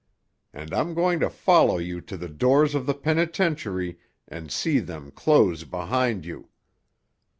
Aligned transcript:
And 0.51 0.73
I'm 0.73 0.95
going 0.95 1.19
to 1.19 1.29
follow 1.29 1.77
you 1.77 2.01
to 2.01 2.17
the 2.17 2.27
doors 2.27 2.73
of 2.73 2.87
the 2.87 2.95
penitentiary, 2.95 3.99
and 4.27 4.49
see 4.51 4.79
them 4.79 5.11
close 5.11 5.63
behind 5.63 6.25
you. 6.25 6.49